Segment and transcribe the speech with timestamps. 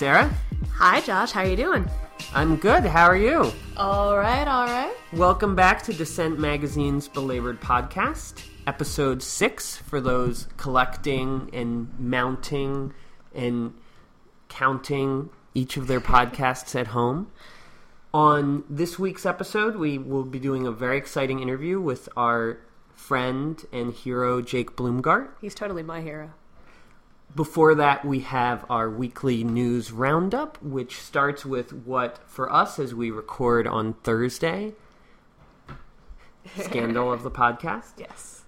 [0.00, 0.34] Sarah.
[0.76, 1.30] Hi, Josh.
[1.30, 1.86] How are you doing?
[2.32, 2.84] I'm good.
[2.84, 3.52] How are you?
[3.76, 4.94] All right, all right.
[5.12, 12.94] Welcome back to Dissent Magazine's Belabored Podcast, episode six for those collecting and mounting
[13.34, 13.74] and
[14.48, 17.30] counting each of their podcasts at home.
[18.14, 22.58] On this week's episode, we will be doing a very exciting interview with our
[22.94, 25.28] friend and hero, Jake Blumgart.
[25.42, 26.30] He's totally my hero.
[27.34, 32.92] Before that, we have our weekly news roundup, which starts with what, for us as
[32.94, 34.72] we record on Thursday,
[36.58, 38.42] scandal of the podcast, Yes.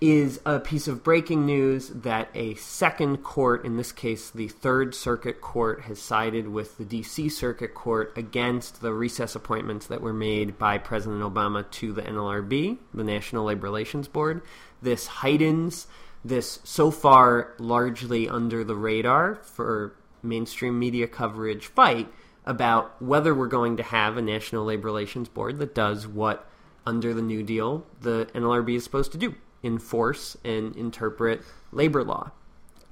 [0.00, 4.94] is a piece of breaking news that a second court, in this case the Third
[4.94, 10.14] Circuit Court, has sided with the DC Circuit Court against the recess appointments that were
[10.14, 14.40] made by President Obama to the NLRB, the National Labor Relations Board.
[14.80, 15.86] This heightens
[16.28, 22.08] this so far largely under the radar for mainstream media coverage fight
[22.44, 26.48] about whether we're going to have a National Labor Relations Board that does what,
[26.86, 32.30] under the New Deal, the NLRB is supposed to do enforce and interpret labor law.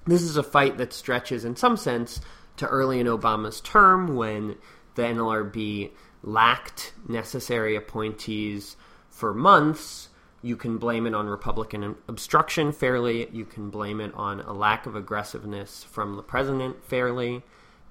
[0.07, 2.21] This is a fight that stretches, in some sense,
[2.57, 4.57] to early in Obama's term when
[4.97, 5.91] the NLRB
[6.23, 8.77] lacked necessary appointees
[9.09, 10.09] for months.
[10.45, 13.31] You can blame it on Republican obstruction fairly.
[13.33, 17.43] You can blame it on a lack of aggressiveness from the president fairly.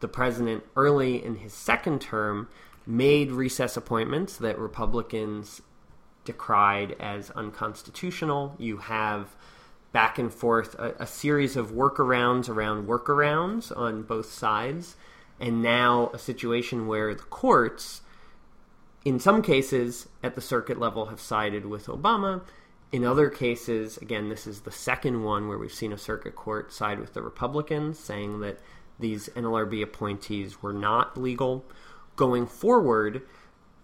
[0.02, 2.48] The president, early in his second term,
[2.86, 5.64] made recess appointments that Republicans
[6.26, 8.56] decried as unconstitutional.
[8.60, 9.36] You have
[9.92, 14.96] back and forth a, a, series of workarounds around workarounds on both sides,
[15.40, 18.02] and now a situation where the courts,
[19.06, 22.42] in some cases at the circuit level, have sided with Obama.
[22.92, 26.72] In other cases, again, this is the second one where we've seen a circuit court
[26.72, 28.60] side with the Republicans, saying that
[29.00, 31.66] these NLRB appointees were not legal.
[32.16, 33.24] Going forward,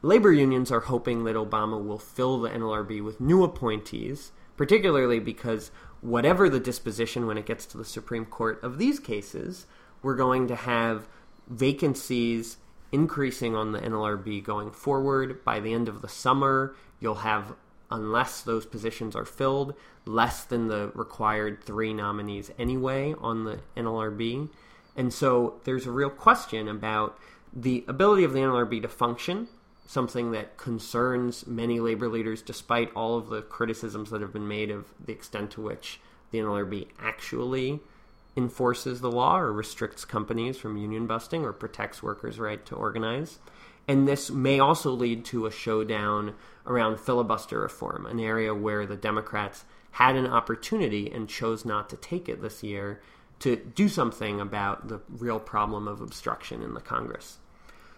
[0.01, 5.71] labor unions are hoping that Obama will fill the NLRB with new appointees, particularly because
[6.01, 9.65] whatever the disposition when it gets to the Supreme Court of these cases,
[10.01, 11.07] we're going to have
[11.47, 12.57] vacancies
[12.91, 15.43] increasing on the NLRB going forward.
[15.43, 17.55] By the end of the summer, you'll have,
[17.91, 19.73] unless those positions are filled,
[20.05, 24.49] less than the required three nominees anyway on the NLRB.
[24.95, 27.17] And so there's a real question about
[27.53, 29.47] the ability of the NLRB to function
[29.89, 34.69] something that concerns many labor leaders, despite all of the criticisms that have been made
[34.69, 35.99] of the extent to which
[36.29, 37.79] the NLRB actually
[38.35, 43.39] enforces the law or restricts companies from union busting or protects workers' right to organize.
[43.87, 46.35] And this may also lead to a showdown
[46.65, 51.97] around filibuster reform, an area where the Democrats had an opportunity and chose not to
[51.97, 53.01] take it this year
[53.39, 57.39] to do something about the real problem of obstruction in the Congress.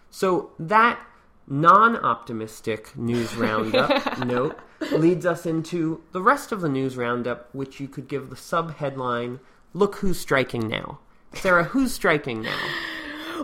[0.09, 0.99] So that
[1.47, 4.57] non optimistic news roundup note
[4.91, 8.75] leads us into the rest of the news roundup, which you could give the sub
[8.77, 9.39] headline
[9.73, 10.99] Look Who's Striking Now.
[11.33, 12.57] Sarah, who's striking now?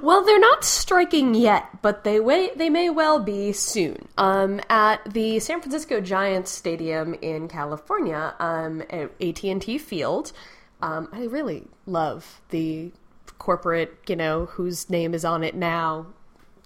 [0.01, 2.19] Well, they're not striking yet, but they
[2.55, 4.07] they may well be soon.
[4.17, 10.33] Um, at the San Francisco Giants Stadium in California, um, at AT&T Field,
[10.81, 12.91] um, I really love the
[13.39, 16.07] corporate, you know, whose name is on it now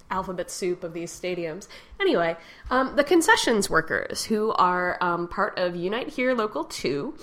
[0.09, 1.69] alphabet soup of these stadiums.
[1.99, 2.35] Anyway,
[2.69, 7.13] um, the concessions workers who are um, part of Unite Here Local 2,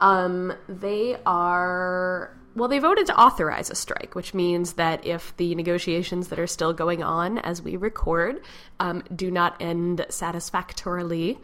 [0.00, 2.34] um, they are.
[2.54, 6.46] Well, they voted to authorize a strike, which means that if the negotiations that are
[6.46, 8.42] still going on as we record
[8.80, 11.38] um, do not end satisfactorily,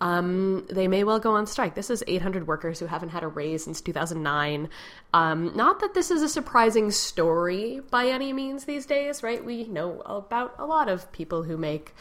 [0.00, 1.74] um, they may well go on strike.
[1.74, 4.68] This is 800 workers who haven't had a raise since 2009.
[5.12, 9.44] Um, not that this is a surprising story by any means these days, right?
[9.44, 11.94] We know about a lot of people who make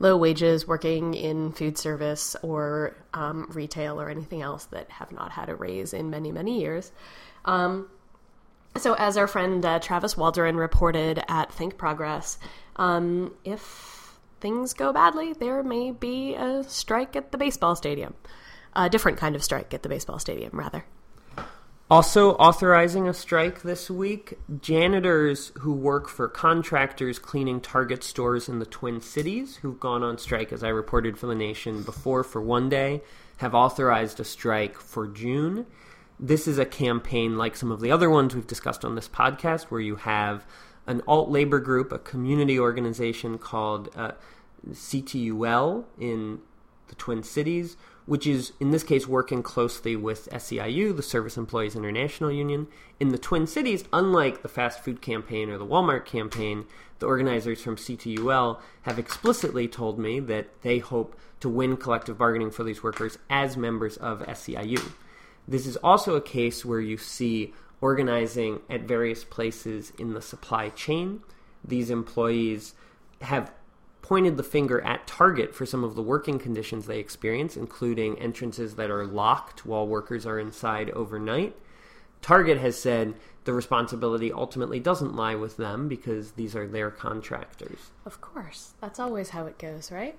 [0.00, 5.30] low wages working in food service or um, retail or anything else that have not
[5.30, 6.90] had a raise in many, many years.
[7.44, 7.88] Um,
[8.76, 12.38] so, as our friend uh, Travis Waldron reported at Think Progress,
[12.76, 18.14] um, if things go badly, there may be a strike at the baseball stadium.
[18.74, 20.84] A different kind of strike at the baseball stadium, rather.
[21.90, 28.60] Also, authorizing a strike this week janitors who work for contractors cleaning Target stores in
[28.60, 32.40] the Twin Cities, who've gone on strike, as I reported for the nation before, for
[32.40, 33.02] one day,
[33.38, 35.66] have authorized a strike for June.
[36.20, 39.64] This is a campaign like some of the other ones we've discussed on this podcast,
[39.64, 40.46] where you have
[40.86, 44.12] an alt labor group, a community organization called uh,
[44.70, 46.38] CTUL in
[46.86, 47.76] the Twin Cities,
[48.10, 52.66] which is in this case working closely with SEIU, the Service Employees International Union.
[52.98, 56.66] In the Twin Cities, unlike the fast food campaign or the Walmart campaign,
[56.98, 62.50] the organizers from CTUL have explicitly told me that they hope to win collective bargaining
[62.50, 64.90] for these workers as members of SEIU.
[65.46, 70.70] This is also a case where you see organizing at various places in the supply
[70.70, 71.20] chain.
[71.64, 72.74] These employees
[73.20, 73.52] have
[74.10, 78.74] pointed the finger at Target for some of the working conditions they experience, including entrances
[78.74, 81.54] that are locked while workers are inside overnight.
[82.20, 83.14] Target has said
[83.44, 87.92] the responsibility ultimately doesn't lie with them because these are their contractors.
[88.04, 88.74] Of course.
[88.80, 90.18] That's always how it goes, right?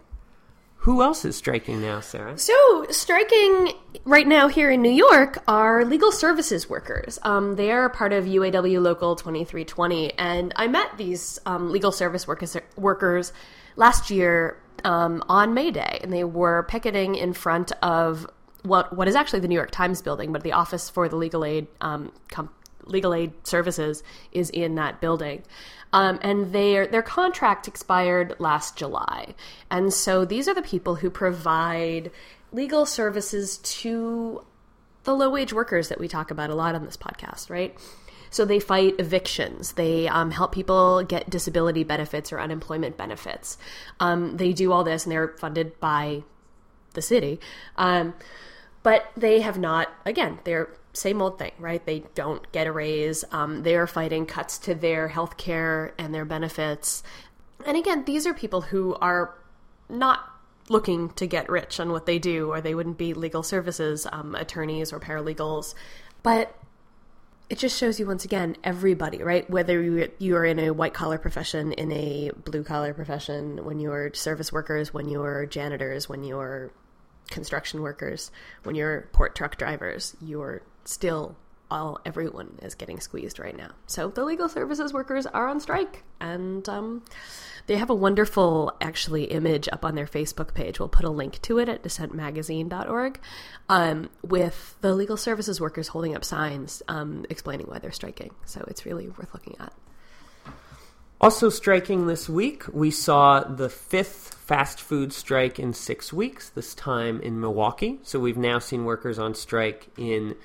[0.77, 2.37] Who else is striking now, Sarah?
[2.37, 3.73] So, striking
[4.05, 7.19] right now here in New York are legal services workers.
[7.23, 12.25] Um, they are part of UAW Local 2320, and I met these um, legal service
[12.25, 13.33] workers, workers
[13.75, 18.27] last year um, on May Day, and they were picketing in front of
[18.63, 21.43] what what is actually the New York Times building, but the office for the legal
[21.43, 22.49] aid um, com-
[22.85, 25.43] legal aid services is in that building.
[25.93, 29.35] Um, and their their contract expired last July,
[29.69, 32.11] and so these are the people who provide
[32.51, 34.43] legal services to
[35.03, 37.75] the low wage workers that we talk about a lot on this podcast, right?
[38.31, 39.73] So they fight evictions.
[39.73, 43.57] They um, help people get disability benefits or unemployment benefits.
[43.99, 46.23] Um, they do all this, and they're funded by
[46.93, 47.39] the city.
[47.75, 48.15] Um,
[48.83, 49.89] but they have not.
[50.05, 51.85] Again, they're same old thing, right?
[51.85, 53.23] They don't get a raise.
[53.31, 57.03] Um, they are fighting cuts to their health care and their benefits.
[57.65, 59.35] And again, these are people who are
[59.87, 60.27] not
[60.69, 64.35] looking to get rich on what they do, or they wouldn't be legal services um,
[64.35, 65.75] attorneys or paralegals.
[66.23, 66.55] But
[67.51, 69.47] it just shows you once again everybody, right?
[69.49, 74.13] Whether you are in a white collar profession, in a blue collar profession, when you're
[74.13, 76.71] service workers, when you're janitors, when you're
[77.29, 78.31] construction workers,
[78.63, 81.35] when you're port truck drivers, you're still
[81.71, 83.71] all everyone is getting squeezed right now.
[83.87, 87.03] So the legal services workers are on strike, and um,
[87.67, 90.79] they have a wonderful actually image up on their Facebook page.
[90.79, 93.19] We'll put a link to it at dissentmagazine.org
[93.69, 98.35] um, with the legal services workers holding up signs um, explaining why they're striking.
[98.45, 99.73] So it's really worth looking at.
[101.21, 106.73] Also striking this week, we saw the fifth fast food strike in six weeks, this
[106.73, 107.99] time in Milwaukee.
[108.01, 110.35] So we've now seen workers on strike in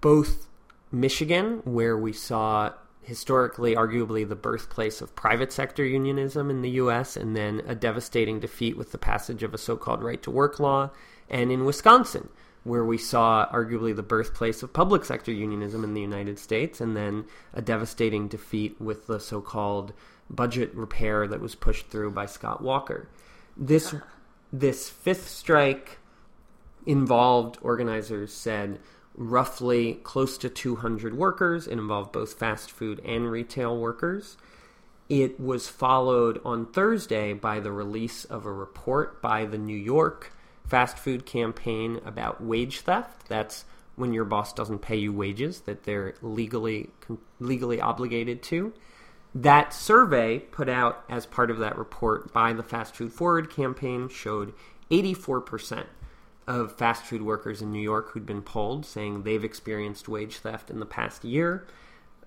[0.00, 0.46] both
[0.92, 2.72] Michigan, where we saw
[3.02, 8.40] historically, arguably, the birthplace of private sector unionism in the U.S., and then a devastating
[8.40, 10.90] defeat with the passage of a so called right to work law,
[11.28, 12.28] and in Wisconsin,
[12.62, 16.96] where we saw arguably the birthplace of public sector unionism in the United States, and
[16.96, 17.24] then
[17.54, 19.92] a devastating defeat with the so called
[20.28, 23.08] budget repair that was pushed through by Scott Walker.
[23.56, 23.94] This,
[24.52, 25.98] this fifth strike
[26.86, 28.78] involved, organizers said,
[29.20, 31.66] roughly close to 200 workers.
[31.66, 34.38] It involved both fast food and retail workers.
[35.10, 40.32] It was followed on Thursday by the release of a report by the New York
[40.66, 43.28] fast food campaign about wage theft.
[43.28, 46.88] That's when your boss doesn't pay you wages that they're legally
[47.38, 48.72] legally obligated to.
[49.34, 54.08] That survey put out as part of that report by the Fast Food Forward campaign
[54.08, 54.54] showed
[54.90, 55.84] 84%
[56.50, 60.70] of fast food workers in New York who'd been polled saying they've experienced wage theft
[60.70, 61.66] in the past year.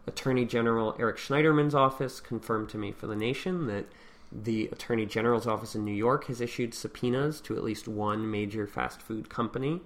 [0.07, 3.85] Attorney General Eric Schneiderman's office confirmed to me for The Nation that
[4.31, 8.65] the Attorney General's office in New York has issued subpoenas to at least one major
[8.65, 9.81] fast food company.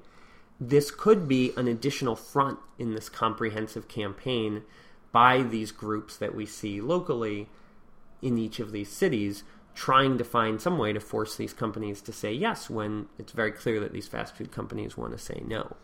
[0.59, 4.63] This could be an additional front in this comprehensive campaign
[5.11, 7.49] by these groups that we see locally
[8.21, 9.43] in each of these cities
[9.77, 13.51] trying to find some way to force these companies to say yes when it's very
[13.51, 15.75] clear that these fast food companies want to say no.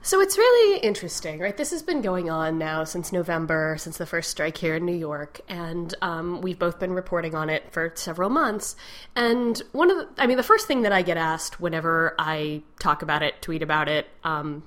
[0.00, 1.54] So it's really interesting, right?
[1.54, 4.96] This has been going on now since November, since the first strike here in New
[4.96, 8.76] York, and um, we've both been reporting on it for several months.
[9.14, 12.62] And one of the, I mean, the first thing that I get asked whenever I
[12.78, 14.62] talk about it, tweet about it, um,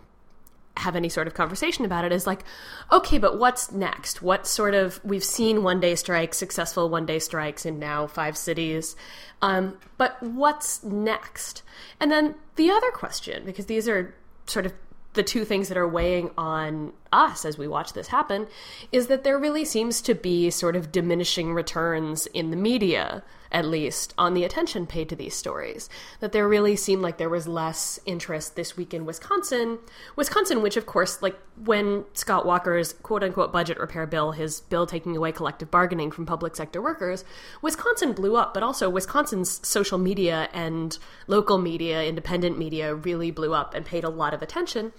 [0.77, 2.43] have any sort of conversation about it is like,
[2.91, 4.21] okay, but what's next?
[4.21, 8.35] What sort of we've seen one day strikes, successful one day strikes in now five
[8.35, 8.95] cities,
[9.41, 11.61] um, but what's next?
[11.99, 14.15] And then the other question, because these are
[14.47, 14.73] sort of
[15.13, 18.47] the two things that are weighing on us as we watch this happen
[18.91, 23.65] is that there really seems to be sort of diminishing returns in the media at
[23.65, 25.87] least, on the attention paid to these stories.
[26.19, 29.77] That there really seemed like there was less interest this week in Wisconsin.
[30.15, 34.87] Wisconsin, which, of course, like when Scott Walker's quote unquote budget repair bill, his bill
[34.87, 37.23] taking away collective bargaining from public sector workers,
[37.61, 43.53] Wisconsin blew up, but also Wisconsin's social media and local media, independent media, really blew
[43.53, 44.91] up and paid a lot of attention.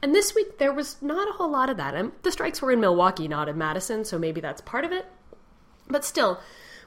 [0.00, 1.94] And this week, there was not a whole lot of that.
[1.94, 5.06] And the strikes were in Milwaukee, not in Madison, so maybe that's part of it.
[5.88, 6.40] But still,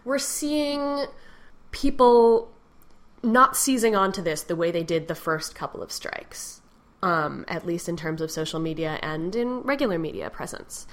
[0.06, 1.06] we're seeing
[1.72, 2.52] people
[3.22, 6.62] not seizing onto this the way they did the first couple of strikes,
[7.02, 10.88] um, at least in terms of social media and in regular media presence.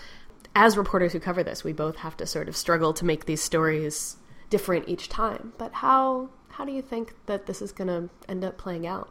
[0.55, 3.43] As reporters who cover this, we both have to sort of struggle to make these
[3.43, 4.17] stories
[4.51, 5.53] different each time.
[5.59, 9.09] But how how do you think that this is going to end up playing out?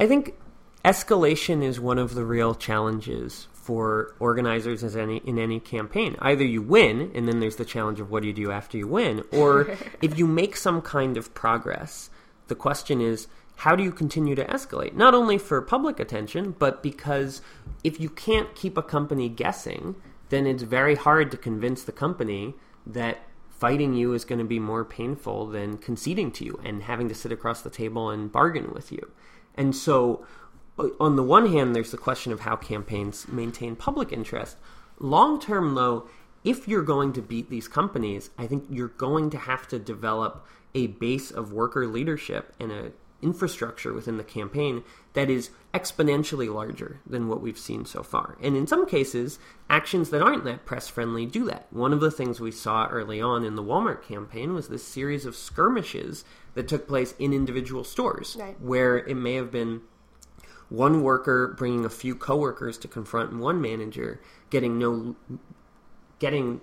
[0.00, 0.34] I think
[0.84, 6.16] escalation is one of the real challenges for organizers as any in any campaign.
[6.18, 8.88] Either you win, and then there's the challenge of what do you do after you
[8.88, 12.10] win, or if you make some kind of progress,
[12.48, 14.94] the question is how do you continue to escalate?
[14.94, 17.42] Not only for public attention, but because
[17.84, 19.94] if you can't keep a company guessing,
[20.30, 23.18] then it's very hard to convince the company that
[23.50, 27.14] fighting you is going to be more painful than conceding to you and having to
[27.14, 29.12] sit across the table and bargain with you.
[29.54, 30.26] And so
[31.00, 34.56] on the one hand, there's the question of how campaigns maintain public interest.
[34.98, 36.08] Long term, though,
[36.44, 40.46] if you're going to beat these companies, I think you're going to have to develop
[40.74, 44.82] a base of worker leadership and an infrastructure within the campaign
[45.12, 48.36] that is exponentially larger than what we've seen so far.
[48.42, 51.66] And in some cases, actions that aren't that press friendly do that.
[51.70, 55.26] One of the things we saw early on in the Walmart campaign was this series
[55.26, 58.60] of skirmishes that took place in individual stores right.
[58.60, 59.82] where it may have been
[60.70, 65.16] one worker bringing a few coworkers to confront one manager, getting no,
[66.18, 66.60] getting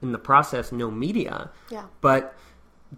[0.00, 1.86] in the process no media, yeah.
[2.00, 2.36] but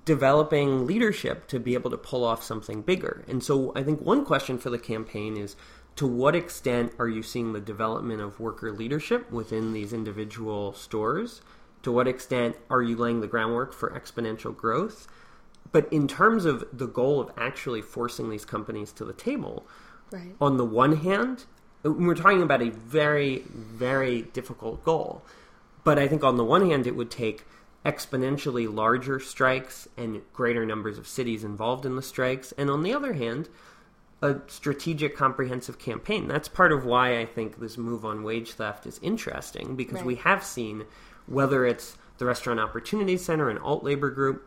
[0.04, 3.24] developing leadership to be able to pull off something bigger.
[3.28, 5.56] And so I think one question for the campaign is
[5.96, 11.42] to what extent are you seeing the development of worker leadership within these individual stores?
[11.82, 15.08] To what extent are you laying the groundwork for exponential growth?
[15.72, 19.66] But in terms of the goal of actually forcing these companies to the table,
[20.10, 20.34] Right.
[20.40, 21.44] On the one hand,
[21.82, 25.22] we're talking about a very, very difficult goal.
[25.84, 27.44] But I think on the one hand, it would take
[27.84, 32.52] exponentially larger strikes and greater numbers of cities involved in the strikes.
[32.52, 33.48] And on the other hand,
[34.22, 36.28] a strategic, comprehensive campaign.
[36.28, 40.04] That's part of why I think this move on wage theft is interesting because right.
[40.04, 40.84] we have seen
[41.26, 44.46] whether it's the Restaurant Opportunity Center, an alt labor group,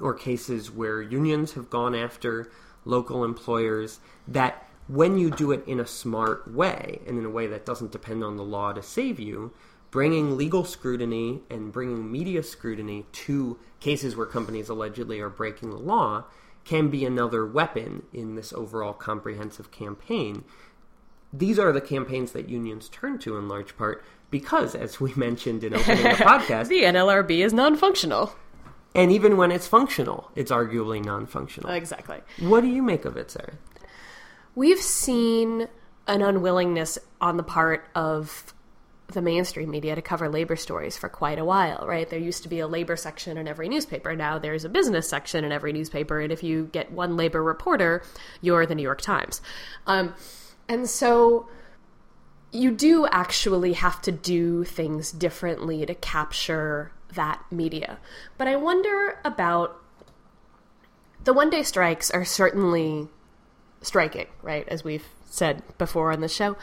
[0.00, 2.50] or cases where unions have gone after
[2.86, 7.46] local employers, that when you do it in a smart way and in a way
[7.46, 9.52] that doesn't depend on the law to save you,
[9.90, 15.76] bringing legal scrutiny and bringing media scrutiny to cases where companies allegedly are breaking the
[15.76, 16.24] law
[16.64, 20.44] can be another weapon in this overall comprehensive campaign.
[21.32, 25.64] These are the campaigns that unions turn to in large part because, as we mentioned
[25.64, 28.34] in opening the podcast, the NLRB is non functional.
[28.94, 31.70] And even when it's functional, it's arguably non functional.
[31.70, 32.20] Exactly.
[32.40, 33.54] What do you make of it, Sarah?
[34.54, 35.68] We've seen
[36.06, 38.52] an unwillingness on the part of
[39.08, 42.08] the mainstream media to cover labor stories for quite a while, right?
[42.08, 44.16] There used to be a labor section in every newspaper.
[44.16, 48.02] Now there's a business section in every newspaper, and if you get one labor reporter,
[48.40, 49.40] you're the New York Times.
[49.86, 50.14] Um,
[50.68, 51.48] and so
[52.50, 57.98] you do actually have to do things differently to capture that media.
[58.38, 59.78] But I wonder about
[61.24, 63.08] the one day strikes are certainly
[63.82, 64.66] striking, right?
[64.68, 66.56] As we've said before on the show,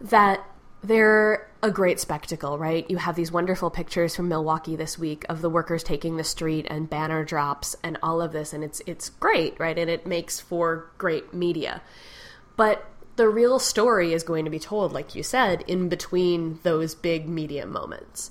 [0.00, 0.44] that
[0.82, 2.90] they're a great spectacle, right?
[2.90, 6.66] You have these wonderful pictures from Milwaukee this week of the workers taking the street
[6.68, 9.78] and banner drops and all of this, and it's it's great, right?
[9.78, 11.82] And it makes for great media.
[12.56, 12.84] But
[13.16, 17.28] the real story is going to be told, like you said, in between those big
[17.28, 18.30] media moments.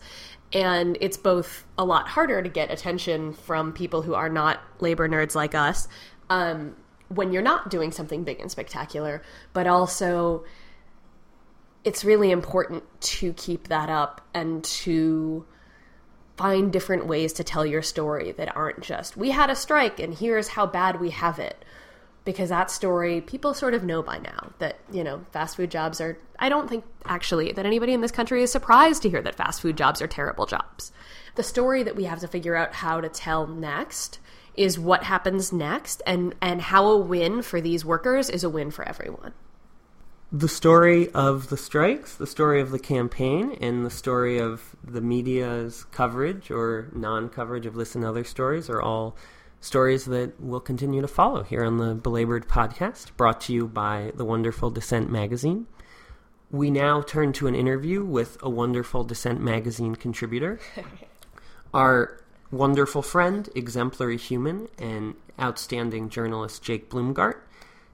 [0.54, 5.08] And it's both a lot harder to get attention from people who are not labor
[5.08, 5.88] nerds like us,
[6.30, 6.76] um,
[7.14, 9.22] when you're not doing something big and spectacular,
[9.54, 10.44] but also
[11.84, 15.46] it's really important to keep that up and to
[16.38, 20.16] find different ways to tell your story that aren't just we had a strike and
[20.16, 21.64] here's how bad we have it.
[22.24, 26.00] Because that story people sort of know by now that you know fast food jobs
[26.00, 29.34] are i don't think actually that anybody in this country is surprised to hear that
[29.34, 30.92] fast food jobs are terrible jobs.
[31.36, 34.20] The story that we have to figure out how to tell next
[34.56, 38.72] is what happens next and and how a win for these workers is a win
[38.72, 39.34] for everyone.
[40.32, 45.02] the story of the strikes, the story of the campaign, and the story of the
[45.02, 49.16] media's coverage or non coverage of this and other stories are all
[49.60, 54.12] stories that we'll continue to follow here on the Belabored podcast, brought to you by
[54.16, 55.68] the wonderful Dissent magazine.
[56.50, 60.60] We now turn to an interview with a wonderful Dissent magazine contributor,
[61.74, 62.21] our
[62.52, 67.40] wonderful friend, exemplary human, and outstanding journalist Jake Blumgart.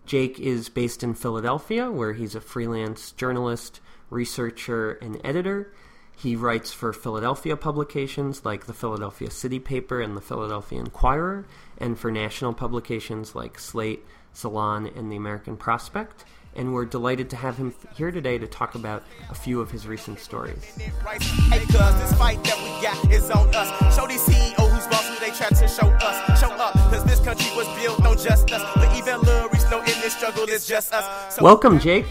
[0.06, 5.72] Jake is based in Philadelphia, where he's a freelance journalist, researcher, and editor.
[6.16, 11.46] He writes for Philadelphia publications like the Philadelphia City Paper and the Philadelphia Inquirer,
[11.78, 16.26] and for national publications like Slate, Salon, and the American Prospect.
[16.58, 19.86] And we're delighted to have him here today to talk about a few of his
[19.86, 20.64] recent stories.
[20.76, 23.96] Hey, cuz this fight that we got is on us.
[23.96, 26.40] Show these CEO who's boss who they try to show us.
[26.40, 28.64] Show up, cause this country was built on just us.
[28.76, 31.36] But even Lil Reese know in this struggle it's just us.
[31.36, 32.08] So Welcome, Jake.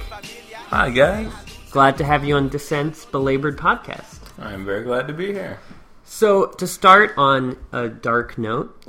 [0.70, 1.32] Hi, guys.
[1.72, 4.20] Glad to have you on Dissent's Belabored podcast.
[4.38, 5.58] I'm very glad to be here.
[6.04, 8.80] So, to start on a dark note,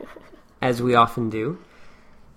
[0.62, 1.58] as we often do,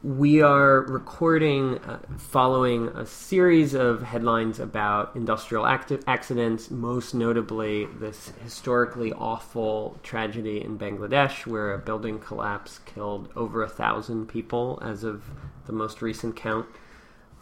[0.03, 8.31] we are recording uh, following a series of headlines about industrial accidents, most notably this
[8.43, 15.03] historically awful tragedy in Bangladesh where a building collapse killed over a thousand people as
[15.03, 15.23] of
[15.65, 16.67] the most recent count.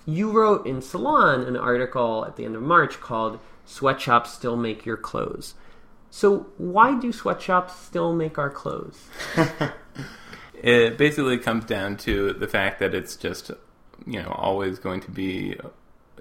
[0.06, 4.86] You wrote in Salon an article at the end of March called Sweatshops Still Make
[4.86, 5.56] Your Clothes.
[6.10, 9.10] So, why do sweatshops still make our clothes?
[10.64, 13.52] It basically comes down to the fact that it's just,
[14.06, 15.58] you know, always going to be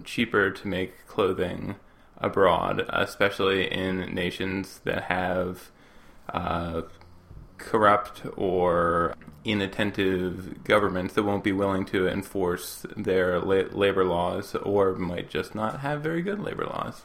[0.04, 1.76] cheaper to make clothing
[2.18, 5.70] abroad, especially in nations that have
[6.32, 6.82] uh,
[7.58, 9.14] corrupt or
[9.44, 15.54] inattentive governments that won't be willing to enforce their la- labor laws or might just
[15.54, 17.02] not have very good labor laws.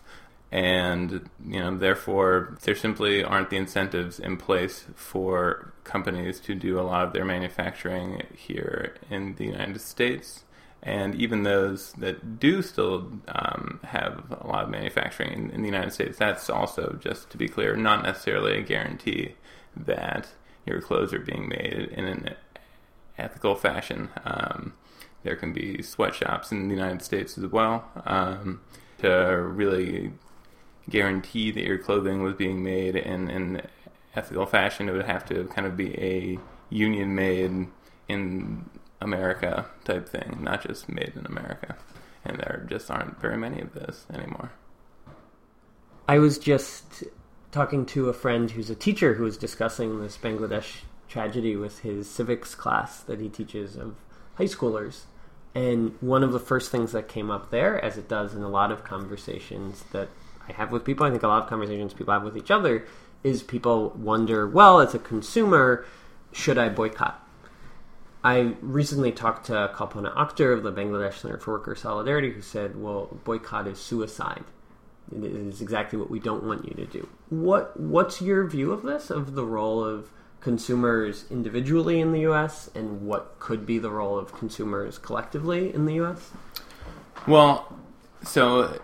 [0.52, 6.79] And, you know, therefore, there simply aren't the incentives in place for companies to do
[6.79, 10.46] a lot of their manufacturing here in the United States.
[10.81, 15.67] And even those that do still um, have a lot of manufacturing in, in the
[15.67, 19.36] United States, that's also, just to be clear, not necessarily a guarantee
[19.75, 20.29] that
[20.65, 22.36] your clothes are being made in an
[23.17, 24.10] ethical fashion.
[24.24, 24.74] Um,
[25.24, 28.62] there can be sweatshops in the United States as well um,
[28.99, 30.13] to really
[30.89, 33.62] guarantee that your clothing was being made in an
[34.15, 34.89] ethical fashion.
[34.89, 37.67] It would have to kind of be a union made
[38.08, 38.69] in
[39.02, 41.76] America type thing, not just made in America.
[42.26, 44.52] And there just aren't very many of those anymore.
[46.08, 47.04] I was just
[47.52, 52.10] talking to a friend who's a teacher who was discussing this Bangladesh tragedy with his
[52.10, 53.95] civics class that he teaches of
[54.36, 55.02] high schoolers.
[55.56, 58.50] And one of the first things that came up there, as it does in a
[58.50, 60.10] lot of conversations that
[60.48, 62.86] I have with people, I think a lot of conversations people have with each other,
[63.23, 65.86] is people wonder, well, as a consumer,
[66.32, 67.25] should I boycott?
[68.23, 72.82] I recently talked to Kalpona Akter of the Bangladesh Center for Worker Solidarity, who said,
[72.82, 74.43] well, boycott is suicide.
[75.15, 77.08] It is exactly what we don't want you to do.
[77.29, 82.69] What What's your view of this, of the role of consumers individually in the U.S.,
[82.75, 86.32] and what could be the role of consumers collectively in the U.S.?
[87.27, 87.77] Well,
[88.23, 88.79] so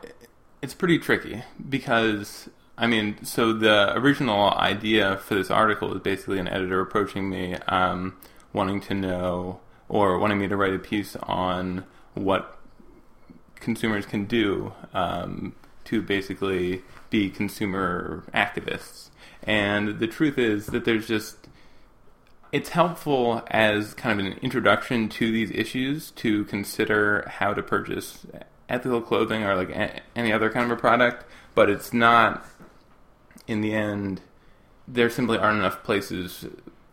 [0.62, 6.40] it's pretty tricky because I mean, so the original idea for this article is basically
[6.40, 8.18] an editor approaching me, um,
[8.52, 11.86] wanting to know or wanting me to write a piece on
[12.16, 12.58] what
[13.56, 19.10] consumers can do um, to basically be consumer activists.
[19.44, 21.48] And the truth is that there's just
[22.52, 28.26] it's helpful as kind of an introduction to these issues to consider how to purchase
[28.70, 32.46] ethical clothing or like any other kind of a product, but it's not
[33.48, 34.22] in the end
[34.88, 36.46] there simply aren't enough places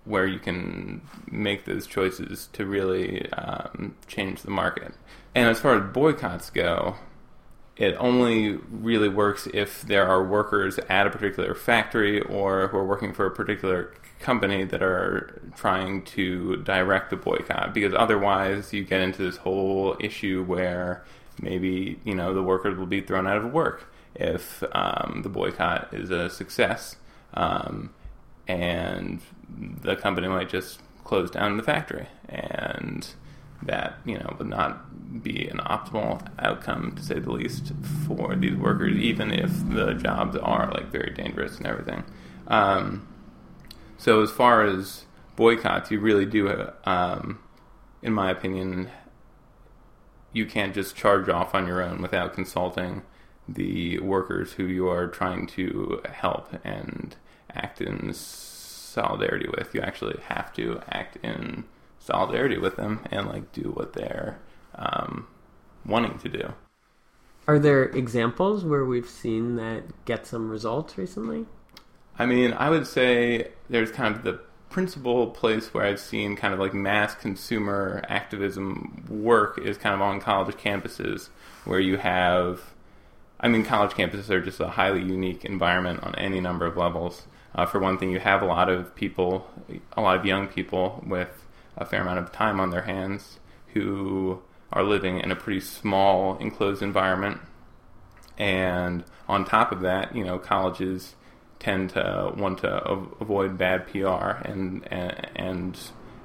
[0.05, 4.95] where you can make those choices to really um, change the market.
[5.35, 6.97] And as far as boycotts go,
[7.77, 12.87] it only really works if there are workers at a particular factory or who are
[12.87, 18.85] working for a particular company that are trying to direct the boycott because otherwise you
[18.85, 21.05] get into this whole issue where
[21.41, 25.89] maybe you know the workers will be thrown out of work if um, the boycott
[25.93, 26.97] is a success
[27.35, 27.93] um,
[28.47, 32.07] and the company might just close down the factory.
[32.29, 33.09] And
[33.65, 37.73] that you know would not be an optimal outcome to say the least
[38.07, 42.03] for these workers even if the jobs are like very dangerous and everything.
[42.49, 43.07] Um,
[43.99, 45.05] so as far as
[45.37, 47.39] boycotts you really do um,
[48.03, 48.91] in my opinion
[50.33, 53.03] you can't just charge off on your own without consulting
[53.49, 57.17] the workers who you are trying to help and
[57.55, 59.75] act in solidarity with.
[59.75, 61.65] You actually have to act in
[61.99, 64.39] solidarity with them and like do what they're
[64.75, 65.27] um,
[65.85, 66.53] wanting to do.
[67.49, 71.47] Are there examples where we've seen that get some results recently?
[72.19, 76.55] I mean, I would say there's kind of the principal place where I've seen kind
[76.55, 81.29] of like mass consumer activism work is kind of on college campuses
[81.65, 82.72] where you have
[83.43, 87.27] I mean college campuses are just a highly unique environment on any number of levels.
[87.55, 89.51] Uh, for one thing, you have a lot of people,
[89.93, 91.45] a lot of young people with
[91.77, 93.41] a fair amount of time on their hands
[93.75, 94.41] who
[94.73, 97.41] are living in a pretty small enclosed environment.
[98.39, 101.15] And on top of that, you know, colleges
[101.59, 102.83] tend to want to
[103.21, 105.79] avoid bad PR and, and and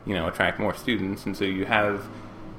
[0.05, 2.07] you know attract more students, and so you have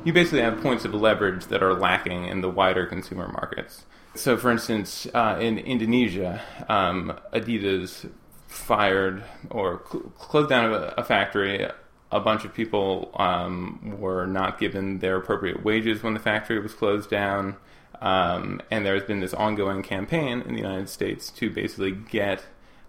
[0.04, 3.84] you basically have points of leverage that are lacking in the wider consumer markets.
[4.18, 8.10] So, for instance, uh, in Indonesia, um, Adidas
[8.48, 11.64] fired or cl- closed down a, a, factory.
[12.10, 16.74] A bunch of people um, were not given their appropriate wages when the factory was
[16.74, 17.58] closed down.
[18.00, 22.44] Um, and there's been this ongoing campaign in the United States to basically get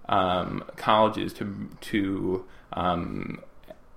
[0.07, 3.39] um, colleges to to um,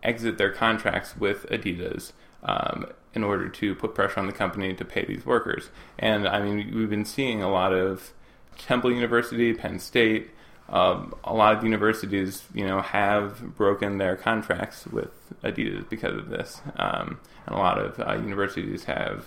[0.02, 4.84] exit their contracts with Adidas um, in order to put pressure on the company to
[4.84, 5.68] pay these workers.
[5.98, 8.12] And I mean, we've been seeing a lot of
[8.58, 10.30] Temple University, Penn State.
[10.68, 15.10] Um, a lot of universities, you know, have broken their contracts with
[15.42, 19.26] Adidas because of this, um, and a lot of uh, universities have,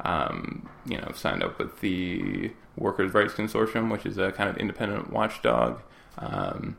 [0.00, 4.56] um, you know, signed up with the Workers' Rights Consortium, which is a kind of
[4.56, 5.82] independent watchdog
[6.18, 6.76] um,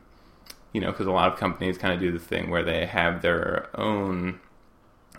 [0.72, 3.22] you know, because a lot of companies kind of do the thing where they have
[3.22, 4.40] their own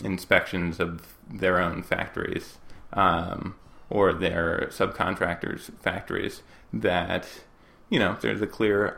[0.04, 2.58] inspections of their own factories
[2.94, 3.56] um,
[3.90, 7.28] or their subcontractors' factories that,
[7.90, 8.98] you know, there's a clear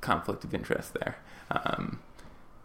[0.00, 1.16] conflict of interest there.
[1.50, 2.00] Um,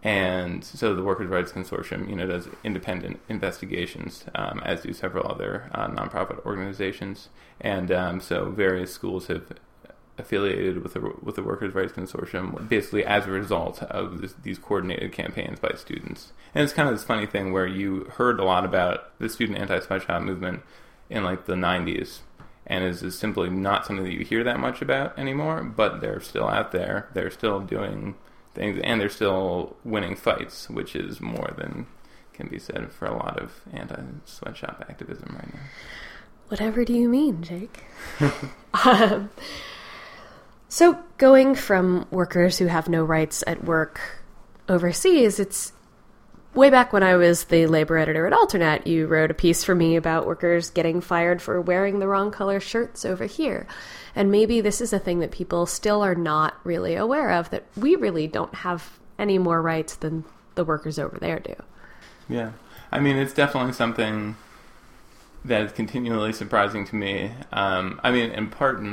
[0.02, 5.30] and so the Workers' Rights Consortium, you know, does independent investigations, um, as do several
[5.30, 7.28] other uh, nonprofit organizations.
[7.60, 9.54] And um, so various schools have
[10.20, 14.60] affiliated with the with the Workers' Rights Consortium, basically as a result of this, these
[14.60, 16.34] coordinated campaigns by students.
[16.54, 19.58] And it's kind of this funny thing where you heard a lot about the student
[19.58, 20.62] anti-sweatshop movement
[21.10, 22.20] in like the '90s,
[22.68, 25.64] and is, is simply not something that you hear that much about anymore.
[25.64, 27.10] But they're still out there.
[27.14, 28.16] They're still doing
[28.54, 31.88] things, and they're still winning fights, which is more than
[32.40, 35.60] can be said for a lot of anti-sweatshop activism right now.
[36.48, 37.84] Whatever do you mean, Jake?
[38.86, 39.30] um,
[40.70, 44.00] so, going from workers who have no rights at work
[44.70, 45.74] overseas, it's
[46.54, 49.74] way back when I was the labor editor at Alternet, you wrote a piece for
[49.74, 53.66] me about workers getting fired for wearing the wrong color shirts over here.
[54.16, 57.66] And maybe this is a thing that people still are not really aware of that
[57.76, 61.56] we really don't have any more rights than the workers over there do.
[62.28, 62.52] Yeah.
[62.92, 64.36] I mean, it's definitely something
[65.46, 67.32] that is continually surprising to me.
[67.52, 68.84] Um, I mean, in part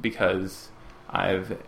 [0.00, 0.68] because
[1.10, 1.58] I've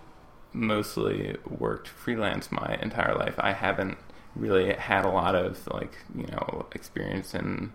[0.52, 3.34] mostly worked freelance my entire life.
[3.38, 3.98] I haven't
[4.34, 7.72] really had a lot of like you know experience in.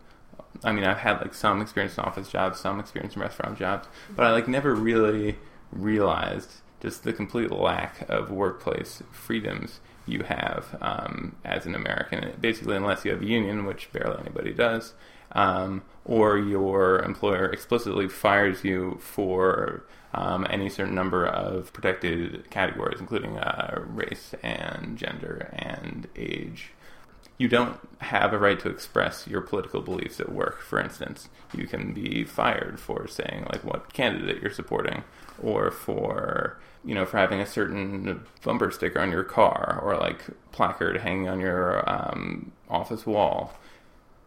[0.63, 3.87] I mean, I've had like some experience in office jobs, some experience in restaurant jobs,
[4.15, 5.37] but I like never really
[5.71, 12.33] realized just the complete lack of workplace freedoms you have um, as an American.
[12.39, 14.93] Basically, unless you have a union, which barely anybody does,
[15.35, 22.99] um, or your employer explicitly fires you for um, any certain number of protected categories,
[22.99, 26.71] including uh, race and gender and age.
[27.37, 31.27] You don't have a right to express your political beliefs at work, for instance.
[31.53, 35.03] You can be fired for saying like what candidate you're supporting,
[35.43, 40.23] or for you know for having a certain bumper sticker on your car, or like
[40.53, 43.51] placard hanging on your um, office wall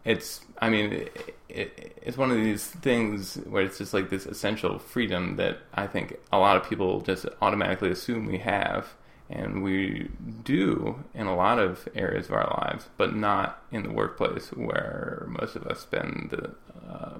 [0.04, 4.26] it's i mean it, it, it's one of these things where it's just like this
[4.26, 8.94] essential freedom that i think a lot of people just automatically assume we have
[9.30, 10.08] and we
[10.42, 15.26] do in a lot of areas of our lives but not in the workplace where
[15.28, 16.50] most of us spend the
[16.88, 17.18] uh,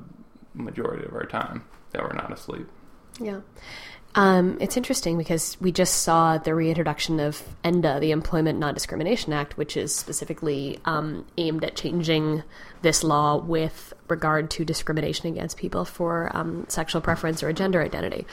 [0.55, 2.69] majority of our time that we're not asleep.
[3.21, 3.41] Yeah
[4.19, 9.33] um, it's interesting because we just saw the reintroduction of ENDA, the Employment Non Discrimination
[9.33, 12.43] Act, which is specifically um, aimed at changing
[12.83, 18.27] this law with regard to discrimination against people for um, sexual preference or gender identity.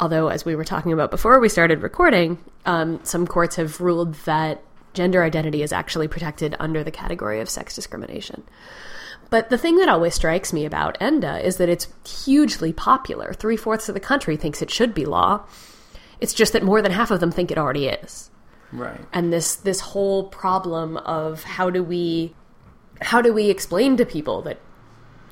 [0.00, 4.14] Although, as we were talking about before we started recording, um, some courts have ruled
[4.24, 4.62] that
[4.94, 8.42] gender identity is actually protected under the category of sex discrimination.
[9.28, 11.88] But the thing that always strikes me about ENDA is that it's
[12.24, 13.32] hugely popular.
[13.32, 15.44] Three fourths of the country thinks it should be law.
[16.20, 18.30] It's just that more than half of them think it already is.
[18.72, 19.00] Right.
[19.12, 22.34] And this this whole problem of how do we
[23.00, 24.58] how do we explain to people that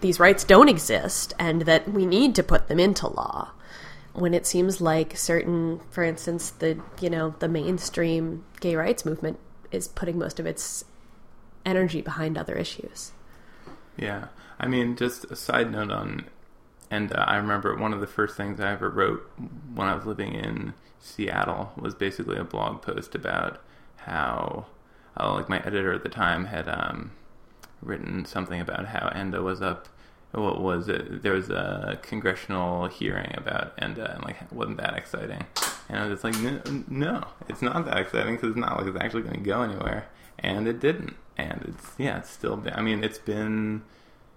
[0.01, 3.53] these rights don't exist and that we need to put them into law
[4.13, 9.39] when it seems like certain for instance the you know the mainstream gay rights movement
[9.73, 10.85] is putting most of its
[11.65, 13.13] energy behind other issues
[13.97, 14.29] Yeah,
[14.59, 16.27] I mean, just a side note on,
[16.91, 19.31] and uh, I remember one of the first things I ever wrote
[19.75, 23.63] when I was living in Seattle was basically a blog post about
[23.97, 24.67] how,
[25.19, 27.13] uh, like, my editor at the time had um,
[27.83, 29.89] written something about how ENDA was up.
[30.33, 31.23] What was it?
[31.23, 35.45] There was a congressional hearing about ENDA, and like, wasn't that exciting?
[35.89, 38.89] And I was just like, no, no it's not that exciting because it's not like
[38.89, 40.09] it's actually going to go anywhere,
[40.45, 41.17] and it didn't.
[41.37, 42.57] And it's yeah, it's still.
[42.57, 43.83] Been, I mean, it's been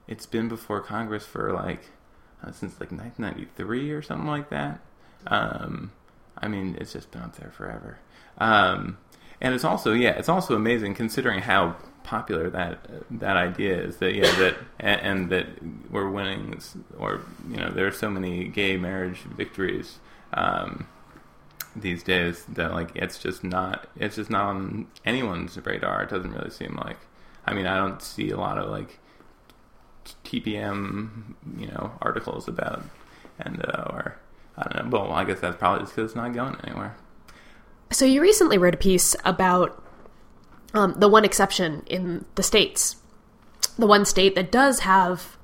[0.07, 1.89] it's been before Congress for like
[2.43, 4.79] uh, since like 1993 or something like that.
[5.27, 5.91] Um,
[6.37, 7.99] I mean, it's just been up there forever.
[8.37, 8.97] Um,
[9.41, 12.79] and it's also yeah, it's also amazing considering how popular that
[13.11, 15.45] that idea is that yeah that and, and that
[15.91, 16.57] we're winning
[16.97, 19.99] or you know there are so many gay marriage victories
[20.33, 20.87] um,
[21.81, 26.03] these days that like it's just not it's just not on anyone's radar.
[26.03, 26.97] It doesn't really seem like.
[27.45, 28.99] I mean, I don't see a lot of like
[30.25, 32.83] TPM you know articles about
[33.39, 34.19] and uh, or
[34.57, 34.99] I don't know.
[34.99, 36.95] Well, I guess that's probably just because it's not going anywhere.
[37.91, 39.81] So you recently wrote a piece about
[40.73, 42.97] um, the one exception in the states,
[43.77, 45.37] the one state that does have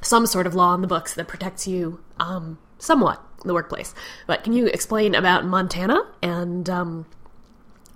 [0.00, 3.94] some sort of law in the books that protects you um, somewhat the workplace.
[4.26, 7.06] But can you explain about Montana and um,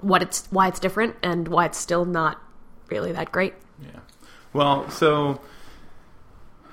[0.01, 2.41] what it's why it's different and why it's still not
[2.91, 3.55] really that great?
[3.81, 4.01] Yeah.
[4.53, 5.41] Well, so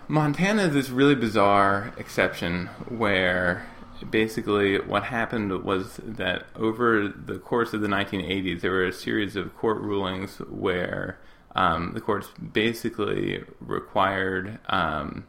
[0.08, 3.66] Montana is this really bizarre exception where
[4.10, 9.36] basically what happened was that over the course of the 1980s, there were a series
[9.36, 11.20] of court rulings where
[11.56, 15.26] um, the courts basically required um,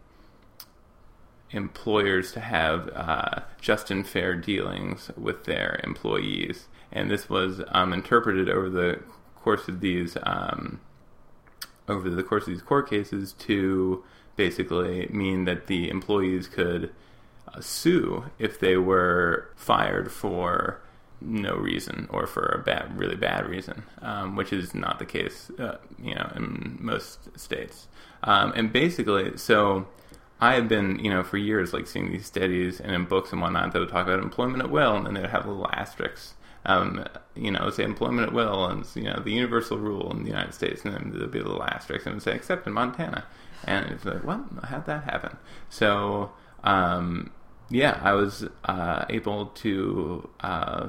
[1.52, 6.68] employers to have uh, just and fair dealings with their employees.
[6.92, 9.00] And this was um, interpreted over the
[9.36, 10.80] course of these um,
[11.88, 14.04] over the course of these court cases to
[14.36, 16.92] basically mean that the employees could
[17.52, 20.80] uh, sue if they were fired for
[21.20, 25.50] no reason or for a bad, really bad reason, um, which is not the case,
[25.58, 27.88] uh, you know, in most states.
[28.22, 29.86] Um, and basically, so
[30.40, 33.40] I had been, you know, for years, like seeing these studies and in books and
[33.40, 36.34] whatnot that would talk about employment at will, and then they would have little asterisks.
[36.64, 40.28] Um, you know, say employment at will, and you know the universal rule in the
[40.28, 43.24] United States, and then there'd be a little asterisk, and would say except in Montana,
[43.64, 44.40] and it's like, what?
[44.64, 45.36] How'd that happen?
[45.68, 46.32] So,
[46.64, 47.30] um,
[47.70, 50.88] yeah, I was uh, able to uh,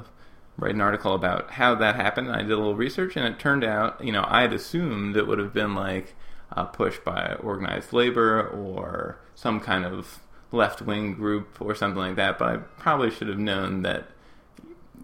[0.58, 2.30] write an article about how that happened.
[2.30, 5.26] I did a little research, and it turned out, you know, I had assumed it
[5.26, 6.14] would have been like
[6.56, 12.16] a push by organized labor or some kind of left wing group or something like
[12.16, 12.38] that.
[12.38, 14.08] But I probably should have known that,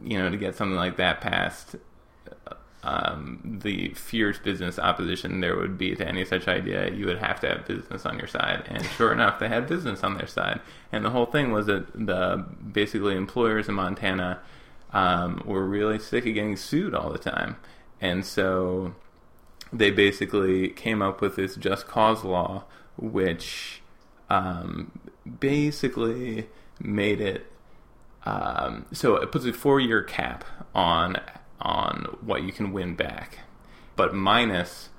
[0.03, 1.77] you know, to get something like that passed,
[2.83, 7.41] um, the fierce business opposition there would be to any such idea, you would have
[7.41, 8.65] to have business on your side.
[8.67, 10.61] And sure enough, they had business on their side.
[10.93, 14.41] And the whole thing was that the basically employers in Montana
[14.93, 17.57] um, were really sick of getting sued all the time,
[18.01, 18.95] and so
[19.73, 22.65] they basically came up with this just cause law,
[22.97, 23.83] which
[24.31, 24.99] um,
[25.41, 26.49] basically
[26.81, 27.51] made it
[28.25, 31.17] um, so it puts a four year cap on
[31.61, 33.39] on what you can win back,
[33.97, 34.91] but minus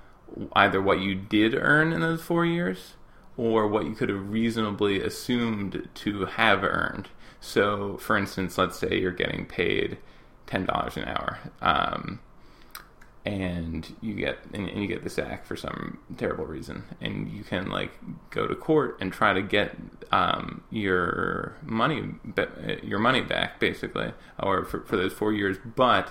[0.54, 2.96] either what you did earn in those four years
[3.38, 7.08] or what you could have reasonably assumed to have earned.
[7.40, 9.98] So, for instance, let's say you're getting paid
[10.48, 12.20] ten dollars an hour, um,
[13.26, 17.70] and you get and, you get the sack for some terrible reason, and you can
[17.70, 17.92] like
[18.30, 19.76] go to court and try to get
[20.12, 22.16] um, your money
[22.82, 26.10] your money back, basically, or for, for those four years, but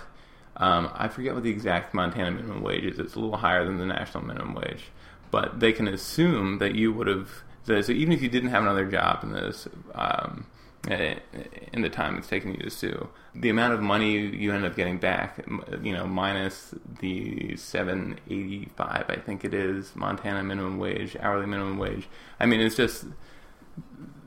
[0.58, 2.98] um, I forget what the exact Montana minimum wage is.
[2.98, 4.86] It's a little higher than the national minimum wage,
[5.30, 7.30] but they can assume that you would have.
[7.64, 10.46] So even if you didn't have another job in this, um,
[10.88, 11.38] Eh, eh,
[11.72, 14.74] in the time it's taken you to sue, the amount of money you end up
[14.74, 15.44] getting back,
[15.82, 21.46] you know, minus the seven eighty five, I think it is Montana minimum wage, hourly
[21.46, 22.08] minimum wage.
[22.40, 23.04] I mean, it's just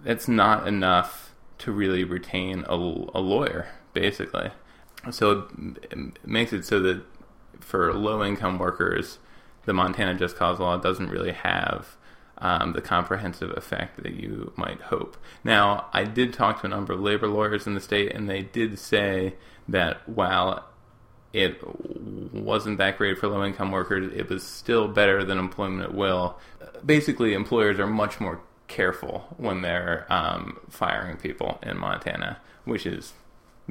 [0.04, 4.52] that's not enough to really retain a, a lawyer, basically
[5.10, 5.47] so
[5.89, 7.02] it makes it so that
[7.60, 9.17] for low income workers,
[9.65, 11.97] the Montana Just Cause law doesn't really have
[12.41, 15.15] um, the comprehensive effect that you might hope.
[15.43, 18.41] Now, I did talk to a number of labor lawyers in the state, and they
[18.41, 19.36] did say
[19.69, 20.65] that while
[21.34, 21.62] it
[22.34, 26.38] wasn't that great for low income workers, it was still better than employment at will.
[26.86, 33.13] Basically, employers are much more careful when they're um, firing people in Montana, which is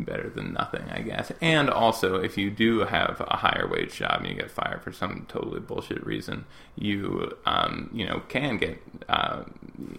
[0.05, 1.33] better than nothing, I guess.
[1.41, 4.93] And also, if you do have a higher wage job and you get fired for
[4.93, 6.45] some totally bullshit reason,
[6.77, 9.43] you um, you know can get uh,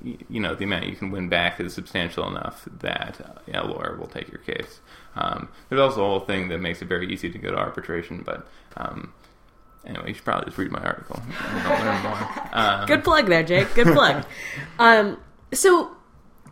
[0.03, 3.97] you know the amount you can win back is substantial enough that uh, a lawyer
[3.97, 4.79] will take your case.
[5.15, 8.23] Um, there's also a whole thing that makes it very easy to go to arbitration,
[8.23, 9.13] but um,
[9.85, 11.21] anyway, you should probably just read my article.
[12.53, 13.73] Um, Good plug there, Jake.
[13.75, 14.25] Good plug.
[14.79, 15.17] um,
[15.53, 15.95] so,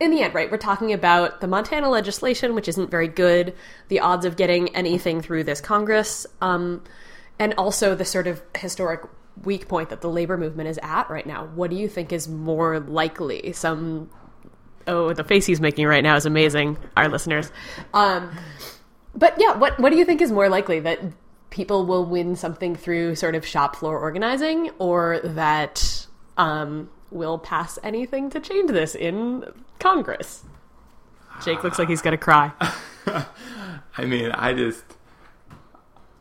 [0.00, 3.54] in the end, right, we're talking about the Montana legislation, which isn't very good,
[3.88, 6.82] the odds of getting anything through this Congress, um,
[7.38, 9.02] and also the sort of historic
[9.44, 11.46] weak point that the labor movement is at right now.
[11.54, 13.52] What do you think is more likely?
[13.52, 14.10] Some
[14.86, 17.52] oh, the face he's making right now is amazing, our listeners.
[17.94, 18.36] Um,
[19.14, 21.00] but yeah, what what do you think is more likely that
[21.50, 26.06] people will win something through sort of shop floor organizing, or that
[26.38, 29.44] um, will pass anything to change this in
[29.78, 30.44] Congress?
[31.44, 32.52] Jake looks like he's gonna cry.
[33.96, 34.84] I mean, I just.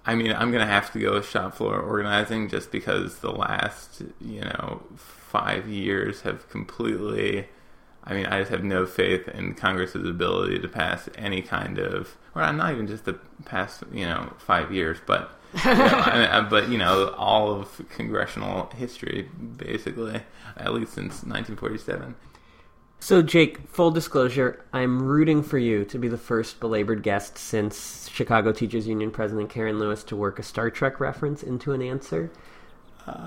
[0.05, 4.01] I mean, I'm gonna have to go with shop floor organizing just because the last,
[4.21, 7.47] you know, five years have completely.
[8.03, 12.17] I mean, I just have no faith in Congress's ability to pass any kind of,
[12.33, 16.49] or not even just the past, you know, five years, but, you know, I mean,
[16.49, 20.21] but you know, all of congressional history, basically,
[20.57, 22.15] at least since 1947.
[23.01, 28.09] So, Jake, full disclosure, I'm rooting for you to be the first belabored guest since
[28.09, 32.29] Chicago Teachers Union President Karen Lewis to work a Star Trek reference into an answer.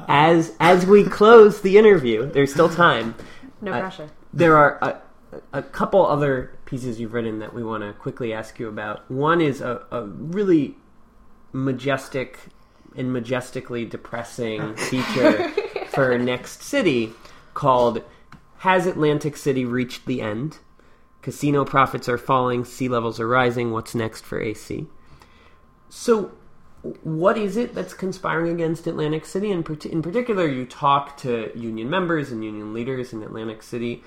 [0.08, 3.14] As as we close the interview, there's still time.
[3.60, 4.10] No Uh, pressure.
[4.32, 5.00] There are a,
[5.52, 9.10] a couple other pieces you've written that we want to quickly ask you about.
[9.10, 10.76] One is a, a really
[11.52, 12.38] majestic
[12.96, 15.48] and majestically depressing feature
[15.88, 17.12] for Next City
[17.54, 18.02] called
[18.58, 20.58] Has Atlantic City Reached the End?
[21.22, 23.70] Casino profits are falling, sea levels are rising.
[23.70, 24.86] What's next for AC?
[25.88, 26.32] So,
[27.02, 29.52] what is it that's conspiring against Atlantic City?
[29.52, 34.02] In, in particular, you talk to union members and union leaders in Atlantic City.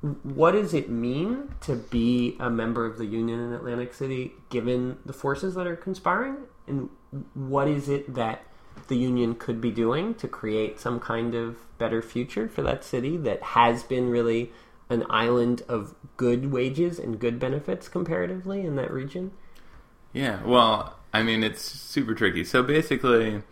[0.00, 4.98] What does it mean to be a member of the union in Atlantic City given
[5.04, 6.38] the forces that are conspiring?
[6.66, 6.88] And
[7.34, 8.42] what is it that
[8.88, 13.16] the union could be doing to create some kind of better future for that city
[13.18, 14.52] that has been really
[14.88, 19.32] an island of good wages and good benefits comparatively in that region?
[20.12, 22.44] Yeah, well, I mean, it's super tricky.
[22.44, 23.42] So basically,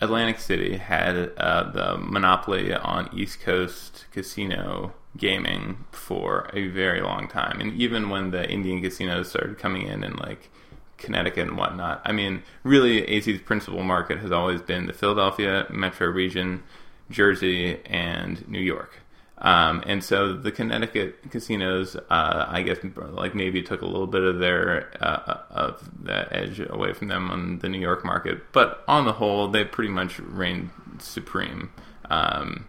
[0.00, 7.28] Atlantic City had uh, the monopoly on East Coast casino gaming for a very long
[7.28, 10.50] time, and even when the Indian casinos started coming in and like
[10.98, 16.08] Connecticut and whatnot, I mean, really, AC's principal market has always been the Philadelphia metro
[16.08, 16.62] region,
[17.10, 19.00] Jersey, and New York.
[19.42, 24.22] Um, and so the Connecticut casinos, uh, I guess, like maybe took a little bit
[24.22, 28.84] of their uh, of that edge away from them on the New York market, but
[28.86, 31.70] on the whole, they pretty much reigned supreme.
[32.10, 32.66] Um,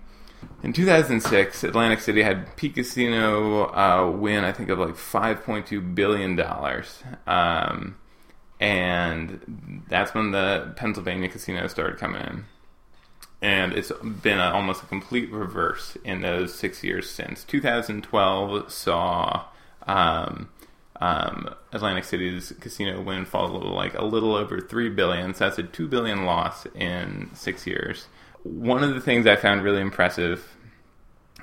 [0.63, 6.36] in 2006, Atlantic City had peak casino uh, win, I think, of like 5.2 billion
[6.36, 7.97] dollars, um,
[8.60, 12.45] and that's when the Pennsylvania casinos started coming in
[13.41, 17.43] and it's been a, almost a complete reverse in those six years since.
[17.43, 19.45] 2012 saw
[19.88, 20.50] um,
[21.00, 25.63] um, Atlantic City's casino win fall like a little over three billion, so that's a
[25.63, 28.06] two billion loss in six years.
[28.43, 30.56] One of the things I found really impressive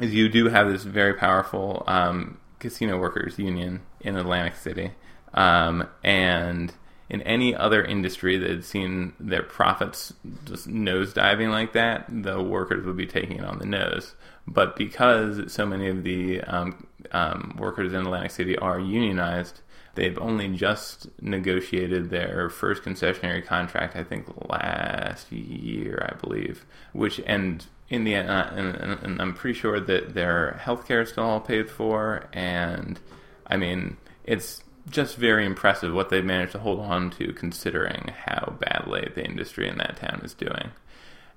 [0.00, 4.92] is you do have this very powerful um, casino workers union in Atlantic City,
[5.34, 6.72] um, and
[7.10, 10.12] in any other industry that had seen their profits
[10.44, 14.14] just nosediving like that, the workers would be taking it on the nose.
[14.46, 19.60] But because so many of the um, um, workers in Atlantic City are unionized,
[19.98, 26.64] they've only just negotiated their first concessionary contract, I think last year, I believe.
[26.92, 31.02] Which and in the end, uh, and, and, and I'm pretty sure that their healthcare
[31.02, 33.00] is still all paid for, and
[33.46, 38.56] I mean it's just very impressive what they've managed to hold on to considering how
[38.60, 40.70] badly the industry in that town is doing.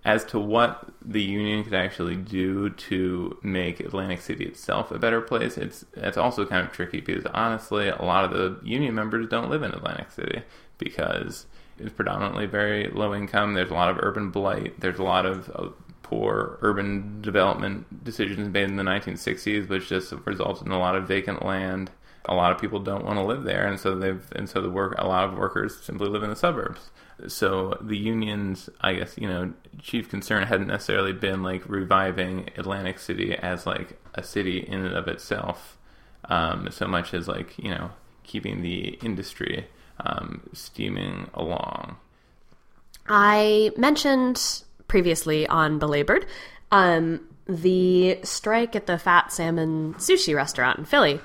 [0.04, 5.22] As to what the union could actually do to make Atlantic City itself a better
[5.22, 9.30] place, it's it's also kind of tricky because honestly, a lot of the union members
[9.30, 10.42] don't live in Atlantic City
[10.80, 11.46] because
[11.78, 13.54] it's predominantly very low income.
[13.54, 14.80] There's a lot of urban blight.
[14.80, 15.70] There's a lot of uh,
[16.04, 21.08] poor urban development decisions made in the 1960s, which just resulted in a lot of
[21.08, 21.90] vacant land.
[22.26, 24.70] A lot of people don't want to live there, and so they've and so the
[24.70, 26.92] work a lot of workers simply live in the suburbs.
[27.28, 33.00] So the unions, I guess, you know, chief concern hadn't necessarily been like reviving Atlantic
[33.00, 35.78] City as like a city in and of itself,
[36.26, 37.92] um, so much as like you know
[38.24, 39.68] keeping the industry
[40.00, 41.98] um, steaming along.
[43.08, 46.26] I mentioned previously on Belabored
[46.72, 51.20] um, the strike at the Fat Salmon Sushi restaurant in Philly.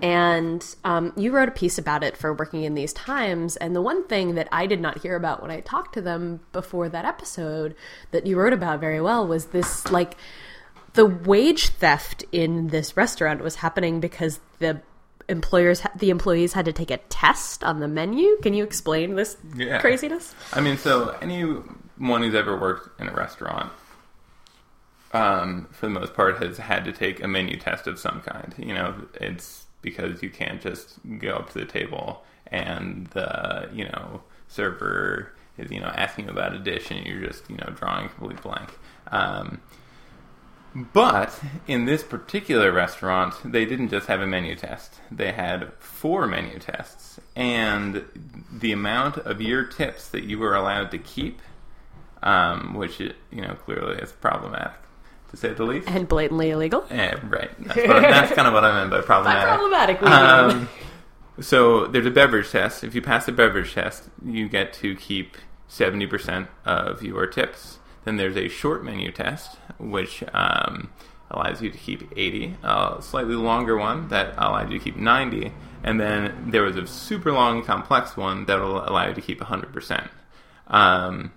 [0.00, 3.56] And um, you wrote a piece about it for Working in These Times.
[3.56, 6.40] And the one thing that I did not hear about when I talked to them
[6.52, 7.74] before that episode
[8.10, 10.16] that you wrote about very well was this like
[10.94, 14.80] the wage theft in this restaurant was happening because the
[15.28, 19.36] employers the employees had to take a test on the menu can you explain this
[19.54, 19.80] Yeah.
[19.80, 21.78] craziness I mean, so anyone
[22.22, 23.72] who's ever worked in a restaurant,
[25.12, 28.54] um, for the most part, has had to take a menu test of some kind.
[28.58, 33.84] You know, it's because you can't just go up to the table and the you
[33.84, 38.06] know server is you know asking about a dish and you're just you know drawing
[38.06, 38.78] a complete blank.
[39.08, 39.60] Um,
[40.74, 45.00] but in this particular restaurant, they didn't just have a menu test.
[45.10, 47.20] They had four menu tests.
[47.36, 48.04] And
[48.50, 51.42] the amount of your tips that you were allowed to keep,
[52.22, 54.78] um, which, you know, clearly is problematic,
[55.32, 55.88] to say the least.
[55.88, 57.50] and blatantly illegal Eh, right.
[57.58, 59.48] That's, what, that's kind of what I meant by by problematic.
[59.48, 60.14] problematic we mean.
[60.16, 60.68] Um,
[61.40, 62.84] so there's a beverage test.
[62.84, 65.36] If you pass the beverage test, you get to keep
[65.68, 67.78] 70% of your tips.
[68.04, 70.90] Then there's a short menu test, which um,
[71.30, 72.56] allows you to keep 80.
[72.62, 75.52] A slightly longer one that allows you to keep 90.
[75.84, 79.40] And then there was a super long, complex one that will allow you to keep
[79.40, 80.08] 100%.
[80.68, 81.32] Um,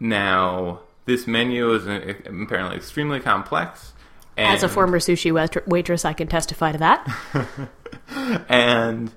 [0.00, 3.92] now, this menu is uh, apparently extremely complex.
[4.36, 7.68] And As a former sushi wait- waitress, I can testify to that.
[8.48, 9.12] and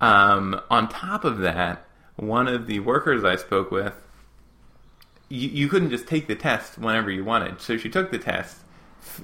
[0.00, 3.94] um, on top of that, one of the workers I spoke with,
[5.28, 7.60] you, you couldn't just take the test whenever you wanted.
[7.60, 8.58] So she took the test,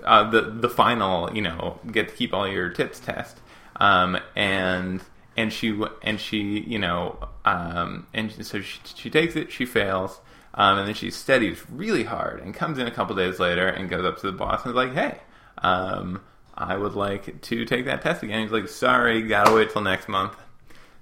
[0.05, 3.39] uh, the the final, you know, get to keep all your tips test,
[3.77, 5.03] um, and
[5.37, 10.21] and she and she, you know, um, and so she she takes it, she fails.
[10.57, 13.91] Um, and then she studies really hard and comes in a couple days later and
[13.91, 15.21] goes up to the boss and is like, "Hey,
[15.59, 16.23] um,
[16.55, 20.09] I would like to take that test again." He's like, "Sorry, gotta wait till next
[20.09, 20.37] month."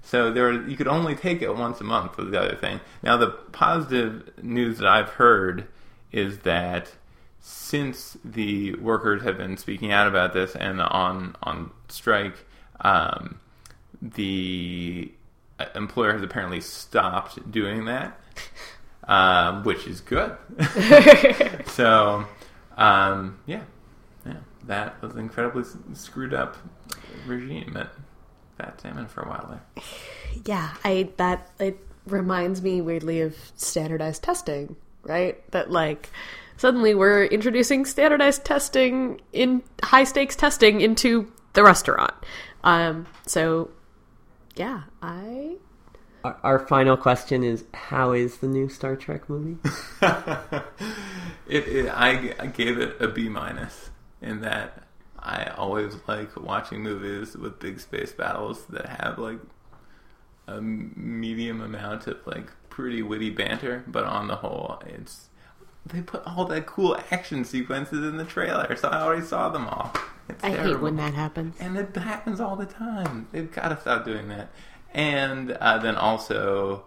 [0.01, 2.17] So there, you could only take it once a month.
[2.17, 2.79] Was the other thing.
[3.01, 5.67] Now, the positive news that I've heard
[6.11, 6.91] is that
[7.39, 12.45] since the workers have been speaking out about this and on on strike,
[12.81, 13.39] um,
[14.01, 15.11] the
[15.59, 18.19] uh, employer has apparently stopped doing that,
[19.07, 20.35] um, which is good.
[21.67, 22.25] so,
[22.77, 23.63] um, yeah,
[24.25, 24.37] yeah,
[24.67, 26.57] that was an incredibly s- screwed up
[27.25, 27.89] regime at
[28.57, 29.83] Fat Salmon for a while there.
[30.45, 31.77] yeah, I that it
[32.07, 35.49] reminds me weirdly of standardized testing, right?
[35.51, 36.09] That like
[36.57, 42.13] suddenly we're introducing standardized testing in high stakes testing into the restaurant.
[42.63, 43.69] Um, so
[44.55, 45.57] yeah, I
[46.25, 49.57] Our, our final question is: How is the new Star Trek movie?
[51.47, 53.91] it, it I, I gave it a B minus
[54.23, 54.83] in that
[55.19, 59.37] I always like watching movies with big space battles that have like
[60.47, 65.29] a medium amount of like pretty witty banter, but on the whole, it's
[65.85, 69.67] they put all that cool action sequences in the trailer, so I already saw them
[69.67, 69.93] all.
[70.27, 71.55] It's I hate when that happens.
[71.59, 73.27] And it happens all the time.
[73.31, 74.49] They've got to stop doing that.
[74.95, 76.85] And uh, then also,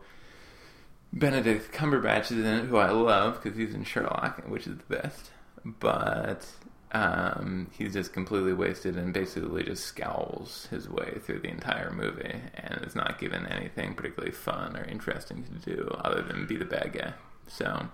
[1.12, 4.96] Benedict Cumberbatch is in it, who I love because he's in Sherlock, which is the
[4.96, 5.30] best.
[5.62, 6.46] But
[6.92, 12.40] um, he's just completely wasted and basically just scowls his way through the entire movie
[12.54, 16.64] and is not given anything particularly fun or interesting to do other than be the
[16.64, 17.12] bad guy.
[17.46, 17.88] So.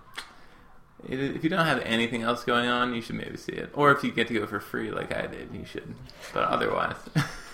[1.07, 3.69] If you don't have anything else going on, you should maybe see it.
[3.73, 5.93] Or if you get to go for free, like I did, you should.
[6.33, 6.95] But otherwise,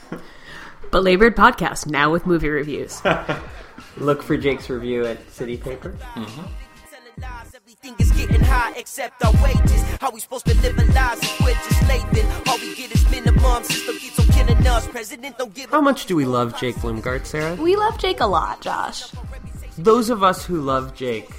[0.91, 3.01] Belabored podcast now with movie reviews.
[3.97, 5.95] Look for Jake's review at City Paper.
[6.13, 6.31] Telling
[7.21, 9.81] lies, everything is getting high except our wages.
[10.01, 12.25] How we supposed to live our lives if we're just laboring?
[12.47, 13.63] All we get is minimum.
[13.63, 14.85] System keeps on killing us.
[14.89, 17.55] President don't give How much do we love Jake Blumgart, Sarah?
[17.55, 19.11] we love Jake a lot, Josh.
[19.77, 21.29] Those of us who love Jake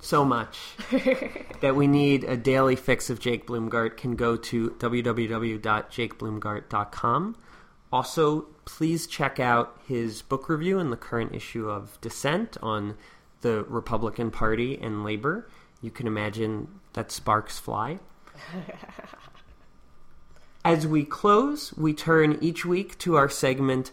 [0.00, 0.58] so much
[1.60, 7.36] that we need a daily fix of Jake Blumgart can go to www.jakeblumgart.com.
[7.92, 12.96] Also, please check out his book review in the current issue of Dissent on
[13.40, 15.48] the Republican Party and labor,
[15.80, 17.98] you can imagine that sparks fly.
[20.64, 23.90] As we close, we turn each week to our segment,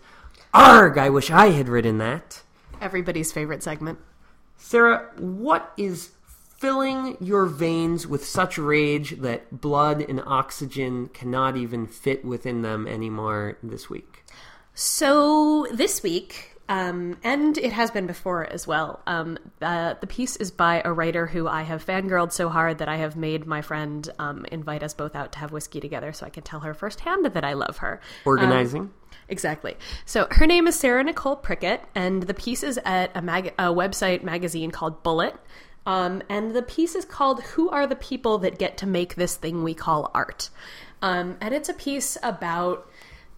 [0.53, 2.41] Arg, I wish I had written that.
[2.81, 3.99] Everybody's favorite segment.
[4.57, 6.11] Sarah, what is
[6.65, 12.87] filling your veins with such rage that blood and oxygen cannot even fit within them
[12.87, 14.25] anymore this week?
[14.73, 19.03] So this week, um, and it has been before as well.
[19.05, 22.89] Um, uh, the piece is by a writer who I have fangirled so hard that
[22.89, 26.25] I have made my friend um, invite us both out to have whiskey together so
[26.25, 28.01] I can tell her firsthand that I love her.
[28.25, 28.81] Organizing?
[28.81, 28.93] Um,
[29.29, 29.77] exactly.
[30.05, 33.65] So her name is Sarah Nicole Prickett, and the piece is at a, mag- a
[33.65, 35.35] website magazine called Bullett.
[35.85, 39.35] Um, and the piece is called Who Are the People That Get to Make This
[39.35, 40.49] Thing We Call Art?
[41.01, 42.89] Um, and it's a piece about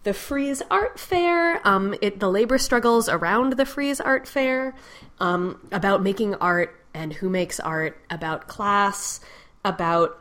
[0.04, 4.74] the Frieze Art Fair, um, it, the labor struggles around the Frieze Art Fair,
[5.20, 9.20] um, about making art and who makes art, about class,
[9.64, 10.18] about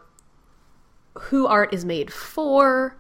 [1.18, 2.98] who art is made for,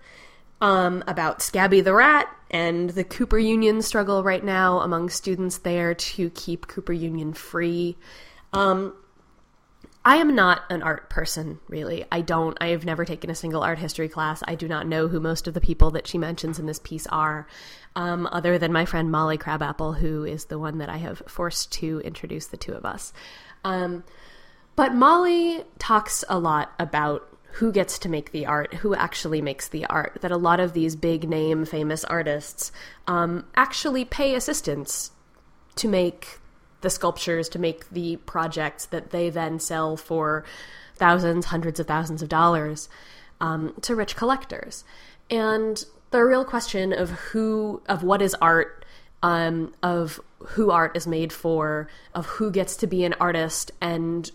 [0.61, 5.93] um, about Scabby the Rat and the Cooper Union struggle right now among students there
[5.93, 7.97] to keep Cooper Union free.
[8.53, 8.93] Um,
[10.07, 12.05] I am not an art person, really.
[12.09, 12.57] I don't.
[12.61, 14.41] I have never taken a single art history class.
[14.47, 17.05] I do not know who most of the people that she mentions in this piece
[17.07, 17.45] are,
[17.93, 21.73] um, other than my friend Molly Crabapple, who is the one that I have forced
[21.73, 23.11] to introduce the two of us.
[23.65, 24.05] Um,
[24.77, 29.67] but Molly talks a lot about who gets to make the art, who actually makes
[29.67, 32.71] the art, that a lot of these big name famous artists
[33.07, 35.11] um, actually pay assistants
[35.75, 36.39] to make
[36.81, 40.43] the sculptures to make the projects that they then sell for
[40.95, 42.89] thousands, hundreds of thousands of dollars
[43.39, 44.83] um, to rich collectors.
[45.29, 48.85] And the real question of who, of what is art,
[49.21, 54.31] um, of who art is made for, of who gets to be an artist, and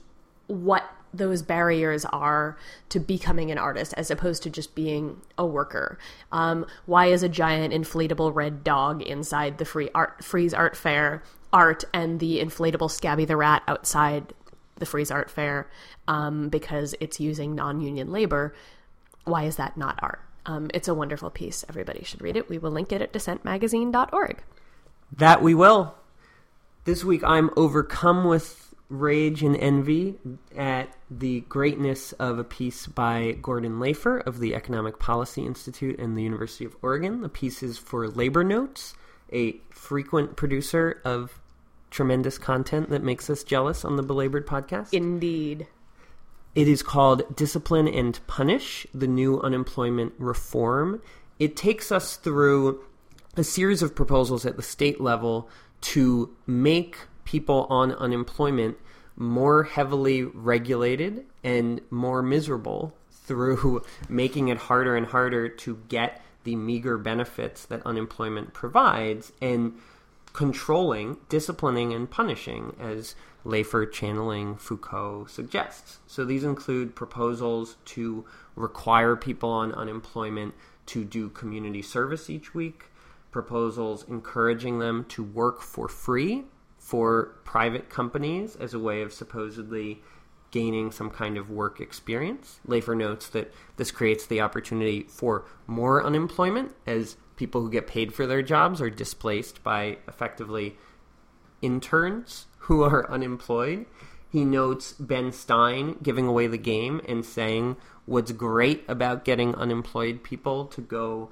[0.49, 0.85] what
[1.15, 2.57] those barriers are
[2.89, 5.99] to becoming an artist as opposed to just being a worker.
[6.31, 11.23] Um, why is a giant inflatable red dog inside the free art Frieze art fair
[11.53, 14.33] art and the inflatable Scabby the Rat outside
[14.77, 15.71] the Frieze Art Fair
[16.09, 18.55] um, because it's using non union labor.
[19.25, 20.21] Why is that not art?
[20.45, 21.65] Um, it's a wonderful piece.
[21.69, 22.49] Everybody should read it.
[22.49, 24.43] We will link it at dissentmagazine.org.
[25.17, 25.95] That we will.
[26.85, 30.17] This week I'm overcome with rage and envy
[30.57, 36.17] at the greatness of a piece by Gordon Lafer of the Economic Policy Institute and
[36.17, 37.23] the University of Oregon.
[37.23, 38.95] The piece is for Labor Notes,
[39.33, 41.41] a frequent producer of
[41.93, 44.93] tremendous content that makes us jealous on the Belabored podcast.
[44.93, 45.69] Indeed.
[46.55, 51.01] It is called Discipline and Punish The New Unemployment Reform.
[51.39, 52.83] It takes us through
[53.37, 55.49] a series of proposals at the state level
[55.83, 58.77] to make people on unemployment
[59.17, 66.57] more heavily regulated and more miserable through making it harder and harder to get the
[66.57, 69.79] meager benefits that unemployment provides and
[70.33, 73.15] controlling, disciplining, and punishing, as
[73.45, 75.99] Lafer channeling Foucault suggests.
[76.07, 78.25] So these include proposals to
[78.57, 80.55] require people on unemployment
[80.87, 82.85] to do community service each week,
[83.31, 86.45] proposals encouraging them to work for free
[86.79, 90.03] for private companies as a way of supposedly
[90.51, 92.61] gaining some kind of work experience.
[92.67, 98.15] Lafer notes that this creates the opportunity for more unemployment as people who get paid
[98.15, 100.77] for their jobs are displaced by effectively
[101.61, 103.85] interns who are unemployed.
[104.31, 110.23] He notes Ben Stein giving away the game and saying what's great about getting unemployed
[110.23, 111.31] people to go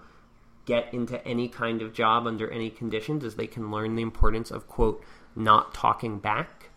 [0.65, 4.51] get into any kind of job under any conditions is they can learn the importance
[4.51, 5.05] of, quote,
[5.37, 6.71] not talking back.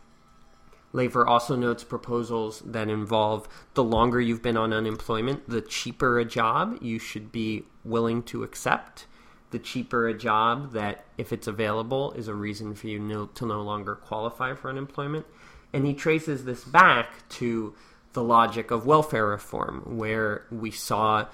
[0.92, 6.24] Lafer also notes proposals that involve the longer you've been on unemployment, the cheaper a
[6.24, 9.08] job you should be willing to accept
[9.54, 13.46] the cheaper a job that, if it's available, is a reason for you no, to
[13.46, 15.26] no longer qualify for unemployment.
[15.72, 17.74] And he traces this back to
[18.12, 21.28] the logic of welfare reform, where we saw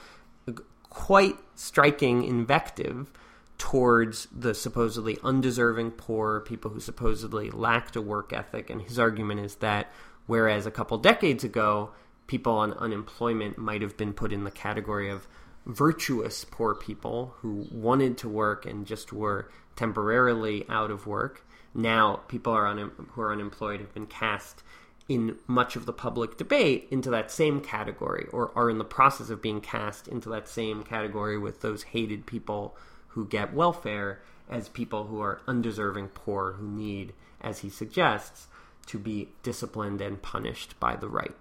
[0.90, 3.12] quite striking invective
[3.58, 8.70] towards the supposedly undeserving poor, people who supposedly lacked a work ethic.
[8.70, 9.92] And his argument is that
[10.28, 11.92] whereas a couple decades ago,
[12.28, 15.28] people on unemployment might have been put in the category of
[15.66, 21.46] virtuous poor people who wanted to work and just were temporarily out of work.
[21.74, 24.64] Now, people are un- who are unemployed have been cast
[25.08, 29.30] in much of the public debate into that same category, or are in the process
[29.30, 32.78] of being cast into that same category with those hated people
[33.10, 38.48] who get welfare as people who are undeserving poor who need, as he suggests,
[38.86, 41.36] to be disciplined and punished by the right.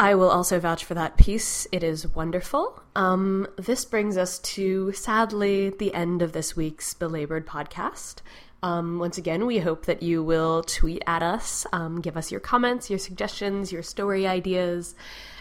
[0.00, 1.66] I will also vouch for that piece.
[1.72, 2.80] It is wonderful.
[2.94, 8.16] Um, this brings us to, sadly, the end of this week's Belabored podcast.
[8.62, 12.40] Um, once again, we hope that you will tweet at us, um, give us your
[12.40, 14.94] comments, your suggestions, your story ideas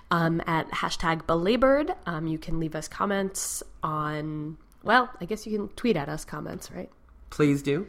[0.10, 1.94] um, at hashtag belabored.
[2.06, 6.26] Um, you can leave us comments on, well, I guess you can tweet at us
[6.26, 6.90] comments, right?
[7.30, 7.88] Please do.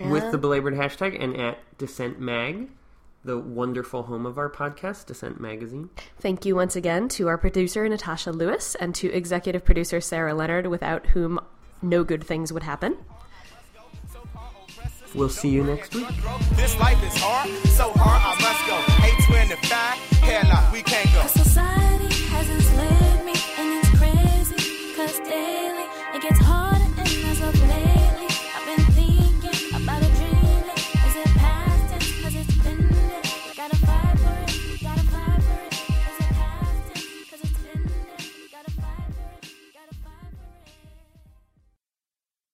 [0.00, 2.68] With the belabored hashtag and at Dissent Mag,
[3.24, 5.90] the wonderful home of our podcast, Dissent Magazine.
[6.20, 10.66] Thank you once again to our producer, Natasha Lewis, and to executive producer, Sarah Leonard,
[10.66, 11.40] without whom
[11.82, 12.96] no good things would happen.
[15.14, 16.06] We'll see you next week.
[16.52, 18.76] This life is hard, so hard I must go.
[19.32, 21.26] 825, hell nah, we can't go.
[21.26, 21.47] Society